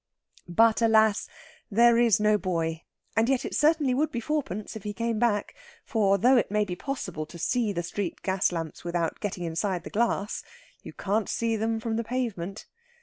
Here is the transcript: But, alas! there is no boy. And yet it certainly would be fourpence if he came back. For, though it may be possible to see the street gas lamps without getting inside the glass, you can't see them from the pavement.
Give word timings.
But, 0.49 0.81
alas! 0.81 1.27
there 1.69 1.99
is 1.99 2.19
no 2.19 2.39
boy. 2.39 2.85
And 3.15 3.29
yet 3.29 3.45
it 3.45 3.53
certainly 3.53 3.93
would 3.93 4.09
be 4.11 4.19
fourpence 4.19 4.75
if 4.75 4.81
he 4.81 4.93
came 4.95 5.19
back. 5.19 5.53
For, 5.85 6.17
though 6.17 6.37
it 6.37 6.49
may 6.49 6.65
be 6.65 6.75
possible 6.75 7.27
to 7.27 7.37
see 7.37 7.71
the 7.71 7.83
street 7.83 8.23
gas 8.23 8.51
lamps 8.51 8.83
without 8.83 9.19
getting 9.19 9.43
inside 9.43 9.83
the 9.83 9.91
glass, 9.91 10.41
you 10.81 10.91
can't 10.91 11.29
see 11.29 11.55
them 11.55 11.79
from 11.79 11.97
the 11.97 12.03
pavement. 12.03 12.65